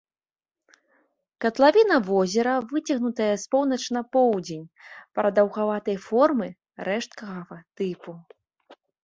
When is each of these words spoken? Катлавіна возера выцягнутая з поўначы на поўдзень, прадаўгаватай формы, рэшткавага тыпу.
Катлавіна 1.43 1.95
возера 2.07 2.53
выцягнутая 2.71 3.27
з 3.41 3.51
поўначы 3.57 3.89
на 3.99 4.03
поўдзень, 4.17 4.65
прадаўгаватай 5.21 5.97
формы, 6.07 6.49
рэшткавага 6.91 7.57
тыпу. 7.77 8.11